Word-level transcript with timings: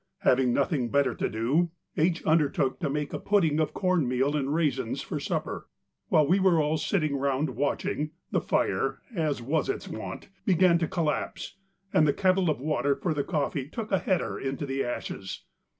Having 0.21 0.51
nothing 0.51 0.89
better 0.89 1.13
to 1.13 1.29
do, 1.29 1.69
H. 1.95 2.25
undertook 2.25 2.79
to 2.79 2.89
make 2.89 3.13
a 3.13 3.19
pudding 3.19 3.59
of 3.59 3.75
corn 3.75 4.07
meal 4.07 4.35
and 4.35 4.51
raisins 4.51 5.03
for 5.03 5.19
supper. 5.19 5.67
While 6.07 6.25
we 6.25 6.39
were 6.39 6.59
all 6.59 6.79
sitting 6.79 7.15
round 7.15 7.51
watching, 7.51 8.09
the 8.31 8.41
fire, 8.41 8.97
as 9.13 9.43
was 9.43 9.69
its 9.69 9.87
wont, 9.87 10.29
began 10.43 10.79
to 10.79 10.87
collapse, 10.87 11.55
and 11.93 12.07
the 12.07 12.13
kettle 12.13 12.49
of 12.49 12.59
water 12.59 12.95
for 12.95 13.13
the 13.13 13.23
coffee 13.23 13.67
took 13.69 13.91
a 13.91 13.99
header 13.99 14.39
into 14.39 14.65
the 14.65 14.83
ashes. 14.83 15.43